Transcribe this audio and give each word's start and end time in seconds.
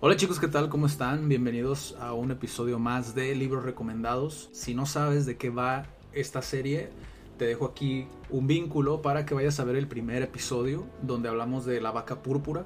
Hola 0.00 0.14
chicos, 0.14 0.38
¿qué 0.38 0.46
tal? 0.46 0.68
¿Cómo 0.68 0.86
están? 0.86 1.28
Bienvenidos 1.28 1.96
a 1.98 2.12
un 2.12 2.30
episodio 2.30 2.78
más 2.78 3.16
de 3.16 3.34
Libros 3.34 3.64
Recomendados. 3.64 4.48
Si 4.52 4.72
no 4.72 4.86
sabes 4.86 5.26
de 5.26 5.36
qué 5.36 5.50
va 5.50 5.86
esta 6.12 6.40
serie, 6.40 6.90
te 7.36 7.46
dejo 7.46 7.64
aquí 7.64 8.06
un 8.30 8.46
vínculo 8.46 9.02
para 9.02 9.26
que 9.26 9.34
vayas 9.34 9.58
a 9.58 9.64
ver 9.64 9.74
el 9.74 9.88
primer 9.88 10.22
episodio 10.22 10.86
donde 11.02 11.28
hablamos 11.28 11.66
de 11.66 11.80
La 11.80 11.90
Vaca 11.90 12.22
Púrpura, 12.22 12.64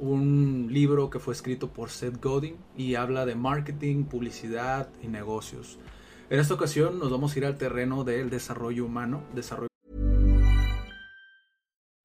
un 0.00 0.70
libro 0.72 1.08
que 1.08 1.20
fue 1.20 1.34
escrito 1.34 1.72
por 1.72 1.88
Seth 1.88 2.20
Godin 2.20 2.56
y 2.76 2.96
habla 2.96 3.26
de 3.26 3.36
marketing, 3.36 4.02
publicidad 4.02 4.88
y 5.00 5.06
negocios. 5.06 5.78
En 6.30 6.40
esta 6.40 6.54
ocasión 6.54 6.98
nos 6.98 7.12
vamos 7.12 7.32
a 7.32 7.38
ir 7.38 7.46
al 7.46 7.58
terreno 7.58 8.02
del 8.02 8.28
desarrollo 8.28 8.86
humano, 8.86 9.22
desarrollo 9.32 9.71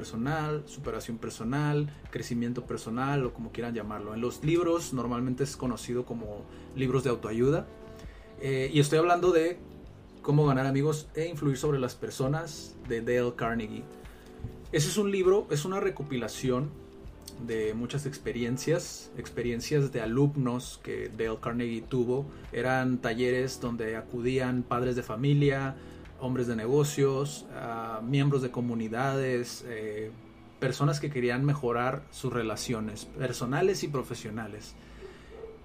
Personal, 0.00 0.62
superación 0.64 1.18
personal, 1.18 1.94
crecimiento 2.10 2.64
personal 2.64 3.26
o 3.26 3.34
como 3.34 3.52
quieran 3.52 3.74
llamarlo. 3.74 4.14
En 4.14 4.22
los 4.22 4.42
libros 4.42 4.94
normalmente 4.94 5.44
es 5.44 5.58
conocido 5.58 6.06
como 6.06 6.46
libros 6.74 7.04
de 7.04 7.10
autoayuda. 7.10 7.66
Eh, 8.40 8.70
y 8.72 8.80
estoy 8.80 8.98
hablando 8.98 9.30
de 9.30 9.58
cómo 10.22 10.46
ganar 10.46 10.64
amigos 10.64 11.06
e 11.14 11.26
influir 11.26 11.58
sobre 11.58 11.78
las 11.78 11.96
personas 11.96 12.76
de 12.88 13.02
Dale 13.02 13.34
Carnegie. 13.36 13.84
Ese 14.72 14.88
es 14.88 14.96
un 14.96 15.10
libro, 15.10 15.46
es 15.50 15.66
una 15.66 15.80
recopilación 15.80 16.70
de 17.46 17.74
muchas 17.74 18.06
experiencias, 18.06 19.10
experiencias 19.18 19.92
de 19.92 20.00
alumnos 20.00 20.80
que 20.82 21.10
Dale 21.10 21.36
Carnegie 21.42 21.82
tuvo. 21.82 22.24
Eran 22.52 23.02
talleres 23.02 23.60
donde 23.60 23.96
acudían 23.96 24.62
padres 24.62 24.96
de 24.96 25.02
familia, 25.02 25.76
hombres 26.20 26.46
de 26.46 26.56
negocios, 26.56 27.46
miembros 28.02 28.42
de 28.42 28.50
comunidades, 28.50 29.64
eh, 29.66 30.10
personas 30.58 31.00
que 31.00 31.10
querían 31.10 31.44
mejorar 31.44 32.02
sus 32.10 32.32
relaciones 32.32 33.06
personales 33.06 33.82
y 33.82 33.88
profesionales. 33.88 34.74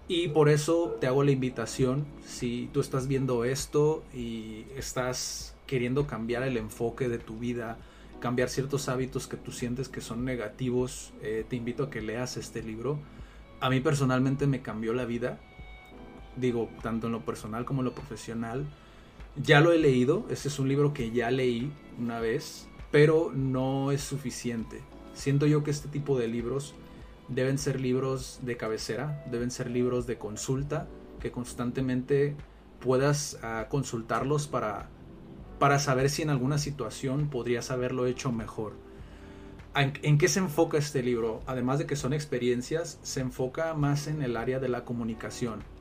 Y 0.08 0.30
por 0.30 0.50
eso 0.50 0.98
te 1.02 1.08
hago 1.08 1.24
la 1.24 1.32
invitación, 1.32 2.06
si 2.26 2.70
tú 2.72 2.80
estás 2.80 3.08
viendo 3.08 3.44
esto 3.44 4.04
y 4.14 4.66
estás 4.78 5.56
queriendo 5.66 6.06
cambiar 6.06 6.44
el 6.44 6.58
enfoque 6.58 7.10
de 7.10 7.18
tu 7.18 7.40
vida, 7.40 7.78
cambiar 8.20 8.50
ciertos 8.50 8.88
hábitos 8.88 9.28
que 9.28 9.36
tú 9.36 9.52
sientes 9.52 9.90
que 9.90 10.02
son 10.02 10.24
negativos, 10.24 11.12
eh, 11.22 11.44
te 11.50 11.56
invito 11.56 11.84
a 11.84 11.90
que 11.90 12.02
leas 12.02 12.38
este 12.38 12.62
libro. 12.62 13.00
A 13.60 13.70
mí 13.70 13.82
personalmente 13.82 14.46
me 14.46 14.62
cambió 14.62 14.94
la 14.94 15.06
vida, 15.06 15.40
digo, 16.36 16.70
tanto 16.84 17.08
en 17.08 17.14
lo 17.14 17.26
personal 17.26 17.66
como 17.66 17.82
en 17.82 17.86
lo 17.86 17.96
profesional 17.96 18.66
ya 19.42 19.60
lo 19.60 19.72
he 19.72 19.78
leído, 19.78 20.26
este 20.30 20.48
es 20.48 20.60
un 20.60 20.70
libro 20.70 20.94
que 20.94 21.12
ya 21.12 21.30
leí 21.30 21.72
una 22.00 22.20
vez, 22.20 22.68
pero 22.92 23.32
no 23.34 23.92
es 23.92 24.02
suficiente. 24.02 24.82
Siento 25.14 25.46
yo 25.46 25.64
que 25.64 25.72
este 25.72 25.90
tipo 25.90 26.18
de 26.18 26.28
libros 26.28 26.74
deben 27.28 27.58
ser 27.58 27.82
libros 27.82 28.40
de 28.44 28.56
cabecera, 28.56 29.26
deben 29.30 29.52
ser 29.52 29.70
libros 29.70 30.08
de 30.08 30.18
consulta, 30.18 30.88
que 31.20 31.32
constantemente 31.32 32.36
puedas 32.80 33.38
ah, 33.42 33.68
consultarlos 33.70 34.48
para, 34.48 34.90
para 35.60 35.80
saber 35.80 36.10
si 36.10 36.22
en 36.22 36.30
alguna 36.30 36.58
situación 36.58 37.30
podrías 37.30 37.72
haberlo 37.72 38.06
hecho 38.06 38.32
mejor. 38.32 38.74
¿En, 39.76 39.94
¿En 40.04 40.18
qué 40.18 40.30
se 40.30 40.40
enfoca 40.40 40.78
este 40.78 41.04
libro? 41.04 41.42
Además 41.46 41.80
de 41.80 41.86
que 41.86 41.98
son 41.98 42.14
experiencias, 42.14 43.00
se 43.02 43.20
enfoca 43.20 43.74
más 43.74 44.08
en 44.08 44.22
el 44.22 44.38
área 44.38 44.60
de 44.60 44.70
la 44.70 44.86
comunicación 44.86 45.75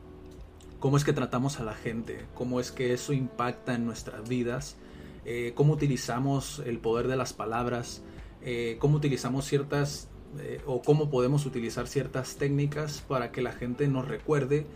cómo 0.85 0.99
es 0.99 1.05
que 1.05 1.15
tratamos 1.15 1.61
a 1.61 1.65
la 1.65 1.73
gente, 1.73 2.27
cómo 2.35 2.61
es 2.61 2.71
que 2.71 2.93
eso 2.93 3.15
impacta 3.15 3.75
en 3.75 3.87
nuestras 3.87 4.29
vidas, 4.29 4.77
eh, 5.25 5.53
cómo 5.55 5.73
utilizamos 5.73 6.63
el 6.67 6.79
poder 6.79 7.09
de 7.09 7.17
las 7.17 7.33
palabras, 7.33 8.03
eh, 8.43 8.77
cómo 8.81 8.99
utilizamos 8.99 9.47
ciertas 9.47 10.11
eh, 10.41 10.61
o 10.67 10.83
cómo 10.83 11.09
podemos 11.09 11.47
utilizar 11.47 11.87
ciertas 11.87 12.37
técnicas 12.37 13.03
para 13.09 13.33
que 13.33 13.41
la 13.41 13.53
gente 13.53 13.89
nos 13.89 14.07
recuerde 14.07 14.67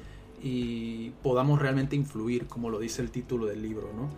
y 0.43 1.11
podamos 1.23 1.61
realmente 1.61 1.95
influir, 1.95 2.47
como 2.47 2.71
lo 2.71 2.79
dice 2.79 3.03
el 3.03 3.11
título 3.11 3.45
del 3.45 3.61
libro, 3.61 3.91
¿no? 3.95 4.09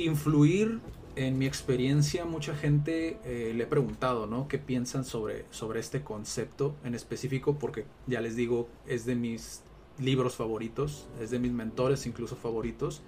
Influir, 0.00 0.78
en 1.16 1.38
mi 1.38 1.46
experiencia, 1.46 2.24
mucha 2.24 2.54
gente 2.54 3.18
le 3.24 3.64
he 3.64 3.66
preguntado, 3.66 4.28
¿no? 4.28 4.46
¿Qué 4.46 4.58
piensan 4.58 5.04
sobre, 5.04 5.44
sobre 5.50 5.80
este 5.80 6.02
concepto 6.02 6.76
en 6.84 6.94
específico? 6.94 7.56
Porque 7.58 7.84
ya 8.06 8.20
les 8.20 8.36
digo, 8.36 8.68
es 8.86 9.06
de 9.06 9.16
mis 9.16 9.64
libros 9.98 10.34
favoritos, 10.34 11.06
es 11.20 11.30
de 11.30 11.38
mis 11.38 11.52
mentores 11.52 12.06
incluso 12.06 12.36
favoritos. 12.36 13.02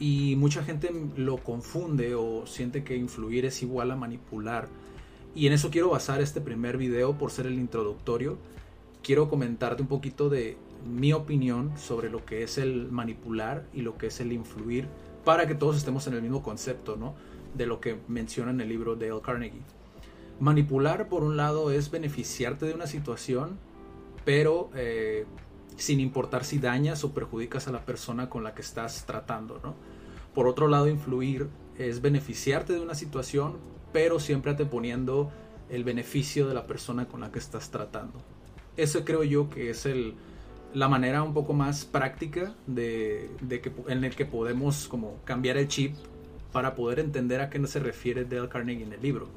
Y 0.00 0.36
mucha 0.36 0.62
gente 0.62 0.90
lo 1.16 1.38
confunde 1.38 2.14
o 2.14 2.46
siente 2.46 2.84
que 2.84 2.96
influir 2.96 3.44
es 3.44 3.62
igual 3.62 3.90
a 3.90 3.96
manipular. 3.96 4.68
Y 5.34 5.46
en 5.46 5.52
eso 5.52 5.70
quiero 5.70 5.90
basar 5.90 6.20
este 6.20 6.40
primer 6.40 6.76
video 6.76 7.18
por 7.18 7.30
ser 7.30 7.46
el 7.46 7.54
introductorio. 7.54 8.38
Quiero 9.02 9.28
comentarte 9.28 9.82
un 9.82 9.88
poquito 9.88 10.28
de 10.28 10.56
mi 10.86 11.12
opinión 11.12 11.72
sobre 11.76 12.10
lo 12.10 12.24
que 12.24 12.42
es 12.42 12.58
el 12.58 12.90
manipular 12.90 13.66
y 13.74 13.82
lo 13.82 13.98
que 13.98 14.08
es 14.08 14.20
el 14.20 14.32
influir 14.32 14.86
para 15.24 15.46
que 15.46 15.54
todos 15.54 15.76
estemos 15.76 16.06
en 16.06 16.14
el 16.14 16.22
mismo 16.22 16.42
concepto, 16.42 16.96
¿no? 16.96 17.14
De 17.54 17.66
lo 17.66 17.80
que 17.80 17.98
menciona 18.08 18.50
en 18.50 18.60
el 18.60 18.68
libro 18.68 18.96
de 18.96 19.08
Dale 19.08 19.20
Carnegie. 19.20 19.60
Manipular, 20.40 21.08
por 21.08 21.24
un 21.24 21.36
lado, 21.36 21.72
es 21.72 21.90
beneficiarte 21.90 22.66
de 22.66 22.74
una 22.74 22.86
situación, 22.86 23.58
pero 24.24 24.70
eh, 24.74 25.26
sin 25.78 26.00
importar 26.00 26.44
si 26.44 26.58
dañas 26.58 27.04
o 27.04 27.14
perjudicas 27.14 27.68
a 27.68 27.72
la 27.72 27.84
persona 27.84 28.28
con 28.28 28.44
la 28.44 28.54
que 28.54 28.62
estás 28.62 29.06
tratando. 29.06 29.74
Por 30.34 30.46
otro 30.46 30.68
lado, 30.68 30.88
influir 30.88 31.48
es 31.78 32.02
beneficiarte 32.02 32.72
de 32.72 32.80
una 32.80 32.94
situación, 32.94 33.56
pero 33.92 34.20
siempre 34.20 34.54
te 34.54 34.66
poniendo 34.66 35.30
el 35.70 35.84
beneficio 35.84 36.48
de 36.48 36.54
la 36.54 36.66
persona 36.66 37.06
con 37.06 37.20
la 37.20 37.30
que 37.30 37.38
estás 37.38 37.70
tratando. 37.70 38.20
Eso 38.76 39.04
creo 39.04 39.24
yo 39.24 39.48
que 39.50 39.70
es 39.70 39.88
la 40.74 40.88
manera 40.88 41.22
un 41.22 41.34
poco 41.34 41.52
más 41.52 41.84
práctica 41.84 42.54
de, 42.66 43.30
que, 43.48 43.72
en 43.88 44.04
el 44.04 44.14
que 44.14 44.26
podemos 44.26 44.88
como 44.88 45.16
cambiar 45.24 45.56
el 45.56 45.68
chip 45.68 45.94
para 46.52 46.74
poder 46.74 47.00
entender 47.00 47.40
a 47.40 47.50
qué 47.50 47.64
se 47.66 47.80
refiere 47.80 48.24
Dale 48.24 48.48
Carnegie 48.48 48.84
en 48.84 48.92
el 48.92 49.02
libro. 49.02 49.28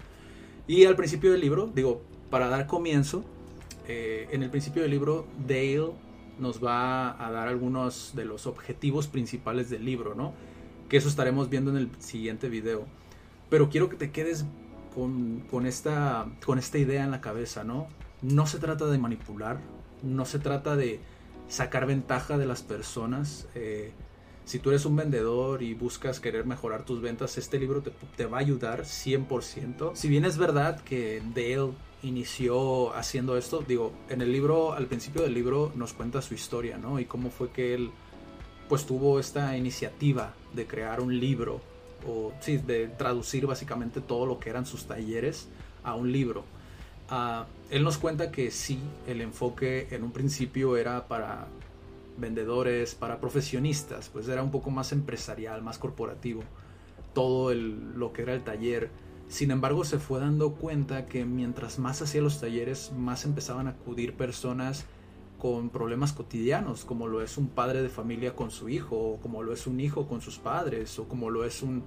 Y 0.68 0.85
al 0.85 0.96
principio 0.96 1.31
del 1.31 1.41
libro, 1.41 1.69
digo, 1.73 2.02
para 2.29 2.47
dar 2.47 2.68
comienzo, 2.68 3.23
eh, 3.88 4.28
en 4.31 4.44
el 4.44 4.50
principio 4.50 4.81
del 4.81 4.91
libro, 4.91 5.28
Dale 5.47 5.91
nos 6.41 6.63
va 6.63 7.25
a 7.25 7.31
dar 7.31 7.47
algunos 7.47 8.12
de 8.16 8.25
los 8.25 8.47
objetivos 8.47 9.07
principales 9.07 9.69
del 9.69 9.85
libro, 9.85 10.16
¿no? 10.16 10.34
Que 10.90 10.97
eso 10.97 11.07
estaremos 11.07 11.50
viendo 11.50 11.72
en 11.72 11.78
el 11.78 11.90
siguiente 12.00 12.50
video. 12.50 12.85
Pero 13.50 13.69
quiero 13.69 13.90
que 13.90 13.96
te 13.96 14.12
quedes 14.12 14.46
con, 14.94 15.66
esta, 15.66 16.28
con 16.46 16.59
esta 16.59 16.78
idea 16.78 17.03
en 17.03 17.12
la 17.12 17.22
cabeza, 17.22 17.63
¿no? 17.63 17.88
No 18.22 18.46
se 18.47 18.59
trata 18.59 18.85
de 18.88 18.97
manipular, 18.97 19.59
no 20.03 20.25
se 20.25 20.40
trata 20.40 20.75
de 20.75 21.00
sacar 21.47 21.85
ventaja 21.85 22.38
de 22.38 22.46
las 22.46 22.63
personas. 22.63 23.47
Eh, 23.56 23.94
si 24.44 24.59
tú 24.59 24.69
eres 24.69 24.85
un 24.85 24.96
vendedor 24.96 25.62
y 25.62 25.73
buscas 25.73 26.19
querer 26.19 26.46
mejorar 26.46 26.84
tus 26.84 27.02
ventas, 27.02 27.37
este 27.37 27.59
libro 27.59 27.82
te, 27.82 27.91
te 28.17 28.26
va 28.26 28.37
a 28.37 28.41
ayudar 28.41 28.82
100%. 28.82 29.96
Si 29.96 30.09
bien 30.09 30.26
es 30.26 30.37
verdad 30.37 30.82
que 30.82 31.22
Dale 31.34 31.72
inició 32.03 32.93
haciendo 32.95 33.37
esto? 33.37 33.63
Digo, 33.67 33.91
en 34.09 34.21
el 34.21 34.31
libro, 34.31 34.73
al 34.73 34.87
principio 34.87 35.21
del 35.21 35.33
libro 35.33 35.71
nos 35.75 35.93
cuenta 35.93 36.21
su 36.21 36.33
historia, 36.33 36.77
¿no? 36.77 36.99
Y 36.99 37.05
cómo 37.05 37.29
fue 37.29 37.51
que 37.51 37.73
él 37.73 37.91
pues 38.69 38.85
tuvo 38.85 39.19
esta 39.19 39.57
iniciativa 39.57 40.33
de 40.53 40.65
crear 40.65 41.01
un 41.01 41.19
libro 41.19 41.59
o 42.07 42.31
sí, 42.39 42.57
de 42.57 42.87
traducir 42.87 43.45
básicamente 43.45 44.01
todo 44.01 44.25
lo 44.25 44.39
que 44.39 44.49
eran 44.49 44.65
sus 44.65 44.85
talleres 44.85 45.47
a 45.83 45.95
un 45.95 46.11
libro. 46.11 46.43
Ah, 47.09 47.45
él 47.69 47.83
nos 47.83 47.97
cuenta 47.97 48.31
que 48.31 48.51
sí, 48.51 48.79
el 49.07 49.21
enfoque 49.21 49.87
en 49.91 50.03
un 50.03 50.11
principio 50.11 50.77
era 50.77 51.07
para 51.07 51.47
vendedores, 52.17 52.95
para 52.95 53.19
profesionistas, 53.19 54.09
pues 54.09 54.27
era 54.27 54.41
un 54.41 54.51
poco 54.51 54.69
más 54.69 54.91
empresarial, 54.91 55.61
más 55.61 55.77
corporativo, 55.77 56.43
todo 57.13 57.51
el, 57.51 57.93
lo 57.97 58.13
que 58.13 58.21
era 58.21 58.33
el 58.33 58.43
taller 58.43 58.89
sin 59.31 59.49
embargo, 59.49 59.85
se 59.85 59.97
fue 59.97 60.19
dando 60.19 60.55
cuenta 60.55 61.05
que 61.05 61.23
mientras 61.23 61.79
más 61.79 62.01
hacía 62.01 62.22
los 62.22 62.41
talleres, 62.41 62.91
más 62.91 63.23
empezaban 63.23 63.66
a 63.67 63.69
acudir 63.72 64.13
personas 64.16 64.85
con 65.39 65.69
problemas 65.69 66.11
cotidianos, 66.11 66.83
como 66.83 67.07
lo 67.07 67.22
es 67.22 67.37
un 67.37 67.47
padre 67.47 67.81
de 67.81 67.87
familia 67.87 68.35
con 68.35 68.51
su 68.51 68.67
hijo, 68.67 68.97
o 68.97 69.22
como 69.22 69.41
lo 69.41 69.53
es 69.53 69.67
un 69.67 69.79
hijo 69.79 70.05
con 70.05 70.19
sus 70.19 70.37
padres, 70.37 70.99
o 70.99 71.07
como 71.07 71.29
lo 71.29 71.45
es 71.45 71.63
un, 71.63 71.81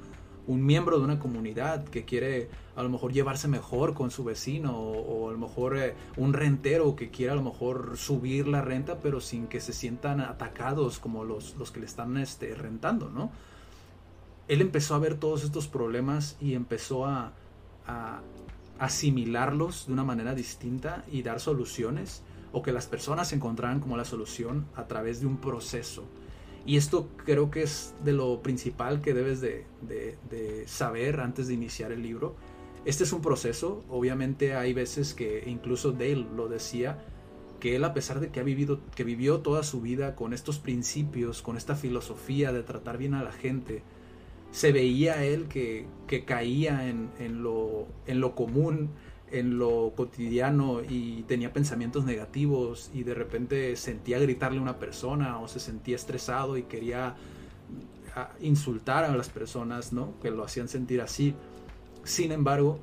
miembro 0.47 0.99
de 0.99 1.05
una 1.05 1.19
comunidad 1.19 1.85
que 1.85 2.07
quiere 2.07 2.49
a 2.77 2.83
lo 2.83 2.89
mejor 2.89 3.13
llevarse 3.13 3.47
mejor 3.47 3.93
con 3.93 4.11
su 4.11 4.25
vecino 4.25 4.79
o, 4.79 5.29
a 5.29 5.33
lo 5.33 5.39
mejor 5.39 5.77
eh, 5.77 5.95
un 6.17 6.33
rentero 6.33 6.97
que 6.97 7.11
quiere 7.11 7.33
a 7.33 7.35
lo 7.35 7.43
mejor 7.43 7.97
subir 7.97 8.47
la 8.47 8.61
renta 8.61 8.99
pero 8.99 9.23
sin 9.23 9.47
que 9.47 9.61
se 9.61 9.73
sientan 9.73 10.21
atacados 10.21 10.99
como 10.99 11.25
los, 11.25 11.57
los 11.57 11.71
que 11.71 11.81
le 11.81 11.87
están 11.87 12.19
este, 12.19 12.55
rentando, 12.55 13.09
¿no? 13.09 13.31
Él 14.49 14.61
empezó 14.61 14.95
a 14.95 14.99
ver 14.99 15.15
todos 15.15 15.43
estos 15.45 15.69
problemas 15.69 16.37
y 16.41 16.55
empezó 16.55 17.07
a, 17.07 17.33
asimilarlos 18.79 19.87
de 19.87 19.93
una 19.93 20.05
manera 20.05 20.35
distinta 20.35 21.05
y 21.13 21.23
dar 21.23 21.39
soluciones 21.39 22.23
o 22.53 22.63
que 22.63 22.73
las 22.73 22.87
personas 22.87 23.33
encontraran 23.33 23.81
como 23.81 23.97
la 23.97 24.05
solución 24.05 24.67
a 24.75 24.87
través 24.87 25.21
de 25.21 25.27
un 25.27 25.37
proceso. 25.37 26.05
Y 26.67 26.77
esto 26.77 27.09
creo 27.25 27.51
que 27.51 27.63
es 27.63 27.95
de 28.05 28.13
lo 28.13 28.43
principal 28.43 29.01
que 29.03 29.13
debes 29.13 29.41
de, 29.41 29.67
saber 30.67 31.21
antes 31.21 31.47
de 31.47 31.55
iniciar 31.55 31.93
el 31.93 32.03
libro. 32.03 32.37
Este 32.85 33.05
es 33.05 33.13
un 33.13 33.21
proceso, 33.21 33.85
obviamente 33.89 34.55
hay 34.55 34.73
veces 34.73 35.15
que 35.15 35.45
incluso 35.47 35.93
Dale 35.93 36.27
lo 36.35 36.49
decía, 36.49 37.05
que 37.61 37.77
él 37.77 37.85
a 37.85 37.95
pesar 37.95 38.21
de 38.21 38.31
que 38.31 38.41
ha 38.41 38.43
vivido, 38.43 38.81
que 38.95 39.05
vivió 39.05 39.41
toda 39.41 39.63
su 39.63 39.81
vida 39.81 40.15
con 40.15 40.33
estos 40.33 40.59
principios, 40.59 41.43
con 41.43 41.57
esta 41.57 41.77
filosofía 41.77 42.53
de 42.53 42.63
tratar 42.63 42.99
bien 42.99 43.15
a 43.15 43.23
la 43.23 43.33
gente, 43.33 43.83
se 44.55 44.71
veía 44.71 45.25
él 45.25 45.49
que, 45.49 45.85
caía 46.25 46.87
en, 46.87 47.43
lo, 47.43 47.89
en 48.07 48.21
lo 48.21 48.37
común, 48.37 48.91
en 49.33 49.59
lo 49.59 49.93
cotidiano 49.97 50.81
y 50.89 51.25
tenía 51.27 51.53
pensamientos 51.53 52.05
negativos 52.05 52.89
y 52.95 53.03
de 53.03 53.15
repente 53.15 53.75
sentía 53.75 54.21
gritarle 54.21 54.59
a 54.61 54.63
una 54.63 54.79
persona 54.79 55.41
o 55.41 55.49
se 55.49 55.59
sentía 55.59 55.97
estresado 55.97 56.57
y 56.57 56.63
quería 56.63 57.17
insultar 58.41 59.03
a 59.03 59.17
las 59.17 59.29
personas, 59.29 59.93
¿no? 59.93 60.15
Que 60.23 60.31
lo 60.31 60.45
hacían 60.45 60.69
sentir 60.69 61.01
así. 61.01 61.35
Sin 62.05 62.31
embargo, 62.31 62.79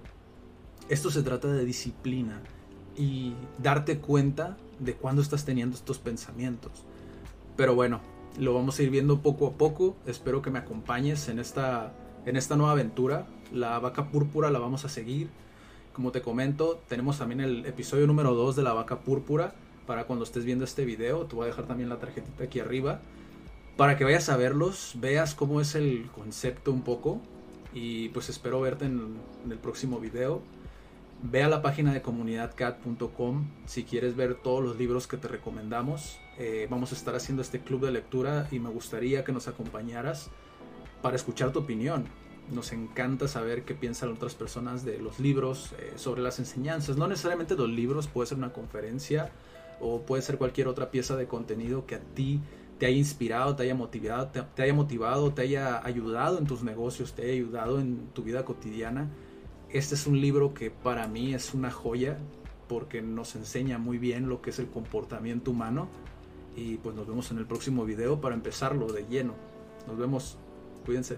esto 0.90 1.10
se 1.10 1.24
trata 1.24 1.48
de 1.48 1.64
disciplina 1.64 2.42
y 2.98 3.34
darte 3.64 4.00
cuenta 4.00 4.58
de 4.80 4.96
cuándo 4.96 5.22
estás 5.22 5.46
teniendo 5.46 5.78
estos 5.78 6.00
pensamientos. 6.00 6.84
Pero 7.56 7.76
bueno, 7.76 8.02
lo 8.40 8.54
vamos 8.54 8.80
a 8.80 8.84
ir 8.84 8.90
viendo 8.90 9.22
poco 9.22 9.48
a 9.48 9.52
poco. 9.54 9.96
Espero 10.06 10.42
que 10.42 10.50
me 10.50 10.60
acompañes 10.60 11.30
en 11.30 11.40
esta, 11.40 11.94
en 12.26 12.36
esta 12.38 12.56
nueva 12.56 12.74
aventura. 12.74 13.28
La 13.52 13.80
vaca 13.80 14.12
púrpura 14.12 14.50
la 14.52 14.60
vamos 14.60 14.86
a 14.86 14.90
seguir 14.90 15.30
como 15.94 16.12
te 16.12 16.22
comento, 16.22 16.82
tenemos 16.88 17.18
también 17.18 17.42
el 17.42 17.66
episodio 17.66 18.08
número 18.08 18.34
2 18.34 18.56
de 18.56 18.64
la 18.64 18.74
vaca 18.74 19.00
púrpura 19.00 19.54
para 19.86 20.06
cuando 20.06 20.24
estés 20.24 20.46
viendo 20.46 20.64
este 20.64 20.86
video. 20.86 21.26
Te 21.26 21.36
voy 21.36 21.44
a 21.44 21.48
dejar 21.48 21.68
también 21.68 21.90
la 21.90 22.00
tarjetita 22.00 22.46
aquí 22.46 22.60
arriba 22.60 23.02
para 23.76 23.98
que 23.98 24.04
vayas 24.04 24.30
a 24.30 24.38
verlos, 24.38 24.94
veas 24.96 25.36
cómo 25.36 25.60
es 25.60 25.76
el 25.76 26.10
concepto 26.14 26.72
un 26.72 26.84
poco 26.84 27.20
y 27.74 28.10
pues 28.10 28.30
espero 28.30 28.62
verte 28.62 28.86
en, 28.86 29.18
el 29.50 29.58
próximo 29.58 30.00
video. 30.00 30.42
Ve 31.24 31.44
a 31.44 31.50
la 31.50 31.62
página 31.62 31.94
de 31.94 32.02
comunidadcat.com 32.02 33.48
si 33.66 33.84
quieres 33.84 34.16
ver 34.16 34.36
todos 34.36 34.64
los 34.64 34.78
libros 34.78 35.08
que 35.08 35.18
te 35.18 35.28
recomendamos. 35.28 36.20
Eh, 36.38 36.68
vamos 36.70 36.92
a 36.92 36.96
estar 36.96 37.16
haciendo 37.16 37.42
este 37.42 37.60
club 37.60 37.86
de 37.86 37.92
lectura 37.92 38.48
y 38.52 38.60
me 38.60 38.70
gustaría 38.70 39.24
que 39.24 39.32
nos 39.32 39.48
acompañaras 39.48 40.30
para 41.02 41.16
escuchar 41.16 41.52
tu 41.52 41.60
opinión 41.60 42.06
nos 42.52 42.74
encanta 42.74 43.28
saber 43.28 43.64
qué 43.64 43.76
piensan 43.76 44.12
otras 44.12 44.36
personas 44.36 44.84
de 44.84 45.00
los 45.00 45.20
libros, 45.20 45.74
eh, 45.80 45.94
sobre 45.96 46.22
las 46.22 46.40
enseñanzas. 46.40 46.98
No 46.98 47.08
necesariamente 47.08 47.56
los 47.56 47.70
libros, 47.70 48.08
puede 48.08 48.28
ser 48.28 48.38
una 48.38 48.52
conferencia 48.52 49.32
o 49.80 50.02
puede 50.02 50.22
ser 50.22 50.38
cualquier 50.38 50.68
otra 50.68 50.92
pieza 50.92 51.16
de 51.16 51.28
contenido 51.28 51.86
que 51.86 51.96
a 51.96 52.00
ti 52.00 52.42
te 52.78 52.88
haya 52.88 52.98
inspirado, 52.98 53.56
te 53.56 53.64
haya 53.64 53.76
motivado, 53.76 54.28
te, 54.28 54.62
haya 54.62 54.74
motivado, 54.74 55.34
te 55.34 55.44
haya 55.44 55.86
ayudado 55.86 56.40
en 56.40 56.46
tus 56.46 56.64
negocios, 56.64 57.14
te 57.14 57.24
haya 57.24 57.34
ayudado 57.34 57.80
en 57.80 58.08
tu 58.14 58.24
vida 58.24 58.44
cotidiana. 58.44 59.10
Este 59.74 59.96
es 59.96 60.06
un 60.06 60.20
libro 60.20 60.54
que 60.54 60.70
para 60.70 61.08
mí 61.08 61.34
es 61.34 61.54
una 61.54 61.72
joya 61.72 62.18
porque 62.68 63.02
nos 63.02 63.36
enseña 63.36 63.78
muy 63.78 63.98
bien 63.98 64.28
lo 64.28 64.42
que 64.42 64.50
es 64.50 64.60
el 64.60 64.68
comportamiento 64.68 65.52
humano. 65.52 65.88
Y 66.56 66.76
pues 66.78 66.94
nos 66.96 67.08
vemos 67.08 67.32
en 67.32 67.38
el 67.38 67.46
próximo 67.46 67.86
video 67.86 68.20
para 68.20 68.36
empezarlo 68.36 68.92
de 68.92 69.06
lleno. 69.08 69.34
Nos 69.88 69.98
vemos. 69.98 70.38
Cuídense. 70.86 71.18